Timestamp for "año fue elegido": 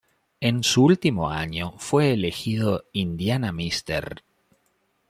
1.29-2.85